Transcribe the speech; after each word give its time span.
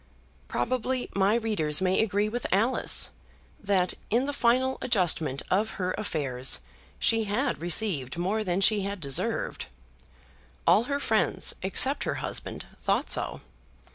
Probably 0.47 1.11
my 1.15 1.35
readers 1.35 1.79
may 1.79 2.01
agree 2.01 2.27
with 2.27 2.51
Alice, 2.51 3.11
that 3.59 3.93
in 4.09 4.25
the 4.25 4.33
final 4.33 4.79
adjustment 4.81 5.43
of 5.51 5.73
her 5.77 5.91
affairs 5.95 6.57
she 6.97 7.25
had 7.25 7.61
received 7.61 8.17
more 8.17 8.43
than 8.43 8.61
she 8.61 8.81
had 8.81 8.99
deserved. 8.99 9.67
All 10.65 10.85
her 10.85 10.99
friends, 10.99 11.53
except 11.61 12.05
her 12.05 12.15
husband, 12.15 12.65
thought 12.79 13.11
so. 13.11 13.41